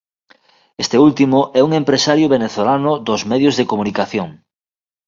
Este 0.83 0.97
último 1.09 1.39
é 1.59 1.61
un 1.67 1.71
empresario 1.81 2.31
venezolano 2.35 2.91
dos 3.07 3.21
medios 3.31 3.55
de 3.55 3.67
comunicación. 3.71 4.29